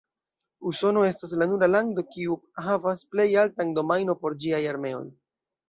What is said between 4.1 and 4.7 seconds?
por ĝiaj